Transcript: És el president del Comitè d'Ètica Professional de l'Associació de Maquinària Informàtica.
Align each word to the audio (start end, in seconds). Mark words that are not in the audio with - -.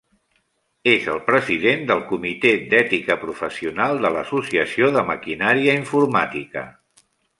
És 0.91 1.03
el 1.15 1.19
president 1.27 1.83
del 1.91 2.01
Comitè 2.13 2.53
d'Ètica 2.71 3.17
Professional 3.25 4.01
de 4.07 4.13
l'Associació 4.17 4.89
de 4.97 5.05
Maquinària 5.11 5.77
Informàtica. 5.83 6.65